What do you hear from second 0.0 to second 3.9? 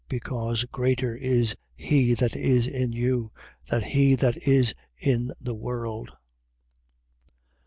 Because greater is he that is in you, than